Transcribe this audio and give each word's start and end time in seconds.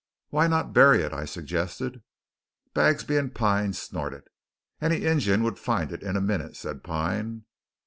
"Why 0.31 0.47
not 0.47 0.73
bury 0.73 1.03
it?" 1.03 1.13
I 1.13 1.25
suggested. 1.25 2.01
Bagsby 2.73 3.17
and 3.17 3.35
Pine 3.35 3.73
snorted. 3.73 4.23
"Any 4.81 5.05
Injun 5.05 5.43
would 5.43 5.59
find 5.59 5.91
it 5.91 6.01
in 6.01 6.15
a 6.17 6.19
minute," 6.21 6.55
said 6.55 6.83
Pine. 6.83 7.45